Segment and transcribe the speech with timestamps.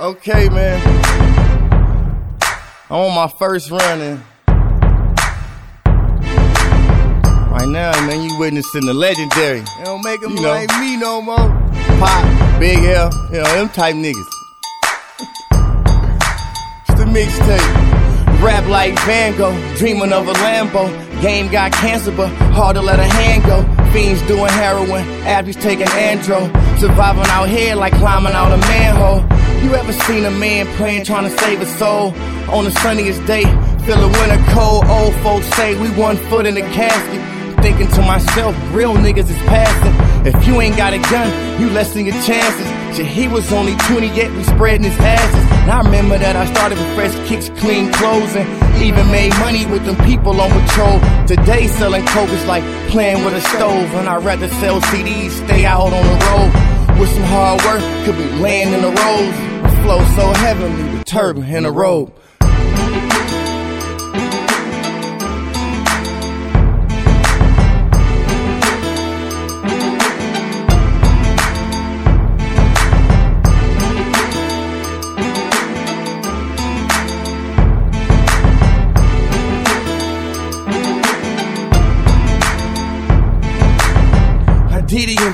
[0.00, 0.80] Okay, man.
[2.88, 4.22] I'm on my first run and
[7.52, 9.60] right now, man, you witnessing the legendary.
[9.60, 10.48] They don't make them You know.
[10.48, 11.36] like me no more.
[12.00, 14.26] Pop, Big L, you know, them type niggas.
[16.88, 18.40] It's the mixtape.
[18.42, 20.88] Rap like Van Gogh, dreaming of a Lambo.
[21.20, 23.60] Game got cancer, but hard to let a hand go.
[23.92, 26.48] Fiends doing heroin, abbeys taking andro.
[26.80, 29.39] Surviving out here like climbing out a manhole.
[29.62, 32.14] You ever seen a man praying, trying to save a soul?
[32.50, 33.44] On the sunniest day,
[33.84, 34.86] feel the winter cold.
[34.86, 37.20] Old folks say we one foot in the casket.
[37.62, 39.92] Thinking to myself, real niggas is passing.
[40.26, 42.96] If you ain't got a gun, you less than your chances.
[42.96, 45.44] Shit, he was only 20, yet we spreading his asses.
[45.62, 48.48] And I remember that I started with fresh kicks, clean clothes, and
[48.82, 50.98] even made money with them people on patrol.
[51.26, 53.92] Today, selling coke is like playing with a stove.
[54.00, 56.49] And I'd rather sell CDs, stay out on the road.
[57.00, 59.36] With some hard work, could be laying in the roads.
[59.82, 62.12] Flow so heavenly, the turban in a robe.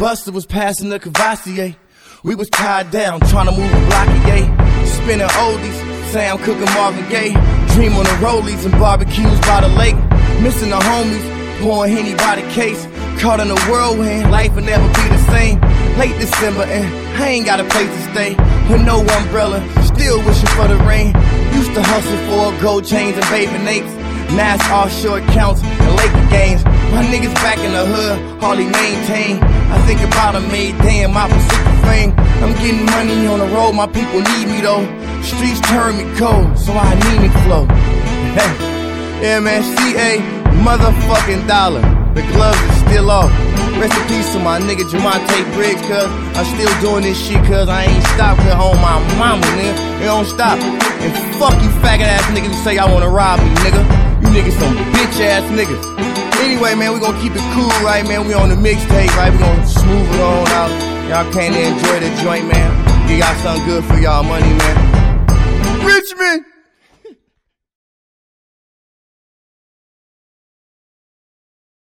[0.00, 1.62] Busta was passing the Courvoisier.
[1.62, 1.72] Eh?
[2.24, 4.48] We was tied down, trying to move a block yeah.
[4.86, 7.36] Spinning oldies, Sam cooking Marvin Gaye.
[7.74, 10.00] Dream on the rollies and barbecues by the lake.
[10.40, 12.86] Missing the homies, pouring Henny by the case.
[13.20, 15.60] Caught in a whirlwind, life will never be the same.
[15.98, 16.88] Late December and
[17.20, 18.30] I ain't got a place to stay.
[18.72, 21.12] With no umbrella, still wishing for the rain.
[21.52, 23.92] Used to hustle for gold chains and baby napes.
[24.32, 26.59] Now it's offshore accounts and Laker games.
[27.10, 29.42] Niggas back in the hood, hardly maintain.
[29.42, 32.14] I think about a made damn my Pacific fame.
[32.38, 34.86] I'm getting money on the road, my people need me though.
[35.18, 37.66] Streets turn me cold, so I need me flow.
[39.26, 40.22] yeah, man, CA,
[40.62, 41.82] motherfucking dollar.
[42.14, 43.30] The gloves is still off.
[43.82, 46.06] Rest in peace to my nigga Jamonte Briggs, cuz
[46.38, 49.74] I'm still doing this shit, cuz I ain't stopped, cuz on my mama, nigga.
[49.98, 50.62] It don't stop.
[50.62, 51.10] And
[51.42, 54.09] fuck you faggot ass niggas who say I wanna rob me, nigga.
[54.22, 55.84] You niggas some bitch ass niggas.
[56.40, 58.26] Anyway, man, we gonna keep it cool, right, man?
[58.26, 59.32] We on the mixtape, right?
[59.32, 60.70] We gonna smooth it on out.
[61.08, 62.70] Y'all came to enjoy the joint, man.
[63.08, 65.84] We got something good for y'all money, man.
[65.84, 66.44] Richmond!